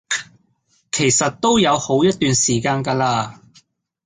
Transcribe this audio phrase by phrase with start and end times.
[0.91, 3.37] 其實都有好一段時間架喇